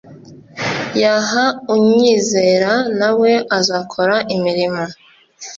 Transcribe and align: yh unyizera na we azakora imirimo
yh 1.17 1.31
unyizera 1.75 2.71
na 2.99 3.09
we 3.19 3.31
azakora 3.57 4.15
imirimo 4.35 4.83